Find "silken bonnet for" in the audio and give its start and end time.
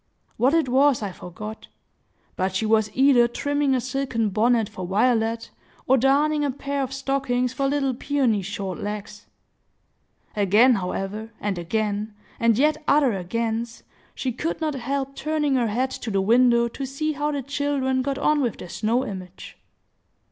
3.79-4.87